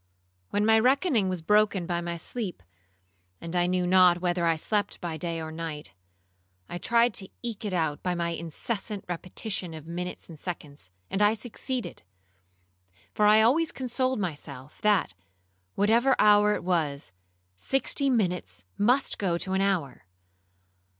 [0.49, 2.63] When my reckoning was broken by my sleep,
[3.39, 5.93] (and I knew not whether I slept by day or by night),
[6.67, 11.21] I tried to eke it out by my incessant repetition of minutes and seconds, and
[11.21, 12.01] I succeeded;
[13.13, 15.13] for I always consoled myself, that
[15.75, 17.11] whatever hour it was,
[17.55, 20.07] sixty minutes must go to an hour.